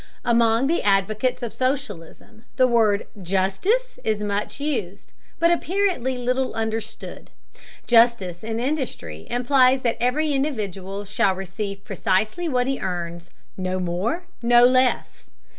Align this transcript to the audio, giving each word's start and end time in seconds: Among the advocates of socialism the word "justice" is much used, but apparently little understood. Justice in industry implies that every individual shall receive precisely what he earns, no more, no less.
Among 0.25 0.65
the 0.65 0.81
advocates 0.81 1.43
of 1.43 1.53
socialism 1.53 2.45
the 2.55 2.65
word 2.65 3.05
"justice" 3.21 3.99
is 4.03 4.23
much 4.23 4.59
used, 4.59 5.11
but 5.37 5.51
apparently 5.51 6.17
little 6.17 6.55
understood. 6.55 7.29
Justice 7.85 8.43
in 8.43 8.59
industry 8.59 9.27
implies 9.29 9.83
that 9.83 9.97
every 9.99 10.33
individual 10.33 11.05
shall 11.05 11.35
receive 11.35 11.83
precisely 11.83 12.49
what 12.49 12.65
he 12.65 12.79
earns, 12.79 13.29
no 13.57 13.79
more, 13.79 14.23
no 14.41 14.65
less. 14.65 15.29